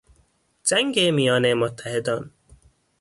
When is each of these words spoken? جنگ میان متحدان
جنگ 0.63 0.97
میان 1.09 1.45
متحدان 1.53 2.31